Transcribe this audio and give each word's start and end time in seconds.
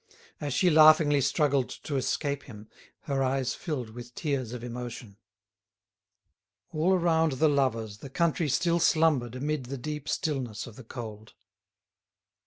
As 0.39 0.51
she 0.51 0.71
laughingly 0.71 1.21
struggled 1.21 1.69
to 1.69 1.95
escape 1.95 2.41
him, 2.45 2.67
her 3.01 3.21
eyes 3.23 3.53
filled 3.53 3.91
with 3.91 4.15
tears 4.15 4.51
of 4.51 4.63
emotion. 4.63 5.17
All 6.71 6.93
around 6.93 7.33
the 7.33 7.47
lovers 7.47 7.99
the 7.99 8.09
country 8.09 8.49
still 8.49 8.79
slumbered 8.79 9.35
amid 9.35 9.65
the 9.67 9.77
deep 9.77 10.09
stillness 10.09 10.65
of 10.65 10.75
the 10.75 10.83
cold. 10.83 11.35